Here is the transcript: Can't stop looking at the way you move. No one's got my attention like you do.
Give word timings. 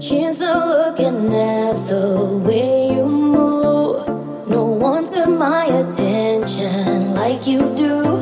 Can't 0.00 0.34
stop 0.34 0.66
looking 0.66 1.32
at 1.34 1.72
the 1.88 2.40
way 2.44 2.94
you 2.94 3.06
move. 3.06 4.06
No 4.46 4.66
one's 4.66 5.08
got 5.08 5.30
my 5.30 5.64
attention 5.64 7.14
like 7.14 7.46
you 7.46 7.74
do. 7.74 8.15